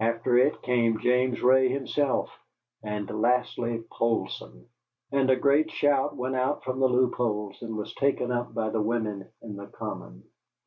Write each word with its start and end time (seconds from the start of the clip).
After 0.00 0.38
it 0.38 0.62
came 0.62 0.98
James 1.00 1.42
Ray 1.42 1.68
himself, 1.68 2.30
and 2.82 3.06
lastly 3.20 3.84
Poulsson, 3.90 4.66
and 5.12 5.28
a 5.28 5.36
great 5.36 5.70
shout 5.70 6.16
went 6.16 6.36
out 6.36 6.64
from 6.64 6.80
the 6.80 6.88
loopholes 6.88 7.60
and 7.60 7.76
was 7.76 7.92
taken 7.92 8.32
up 8.32 8.54
by 8.54 8.70
the 8.70 8.80
women 8.80 9.28
in 9.42 9.56
the 9.56 9.66
common. 9.66 10.24